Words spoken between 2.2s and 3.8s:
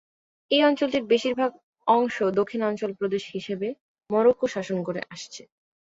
দক্ষিণাঞ্চল প্রদেশ হিসাবে,